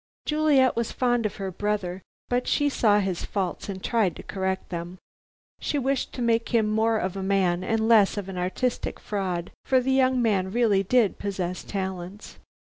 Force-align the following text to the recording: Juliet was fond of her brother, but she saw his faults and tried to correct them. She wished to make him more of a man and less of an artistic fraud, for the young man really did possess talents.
Juliet 0.25 0.75
was 0.75 0.91
fond 0.91 1.27
of 1.27 1.35
her 1.35 1.51
brother, 1.51 2.01
but 2.27 2.47
she 2.47 2.69
saw 2.69 2.97
his 2.99 3.23
faults 3.23 3.69
and 3.69 3.83
tried 3.83 4.15
to 4.15 4.23
correct 4.23 4.69
them. 4.69 4.97
She 5.59 5.77
wished 5.77 6.11
to 6.13 6.23
make 6.23 6.49
him 6.49 6.67
more 6.67 6.97
of 6.97 7.15
a 7.15 7.21
man 7.21 7.63
and 7.63 7.87
less 7.87 8.17
of 8.17 8.27
an 8.27 8.35
artistic 8.35 8.99
fraud, 8.99 9.51
for 9.63 9.79
the 9.79 9.91
young 9.93 10.19
man 10.19 10.49
really 10.51 10.81
did 10.81 11.19
possess 11.19 11.63
talents. 11.63 12.39